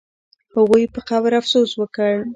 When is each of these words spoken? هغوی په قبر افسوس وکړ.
هغوی 0.55 0.83
په 0.93 0.99
قبر 1.09 1.31
افسوس 1.39 1.71
وکړ. 1.75 2.13